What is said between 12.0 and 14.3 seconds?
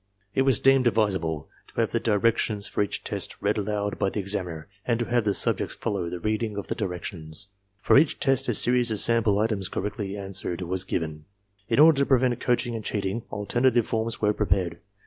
prevent coaching and cheating, alternative forms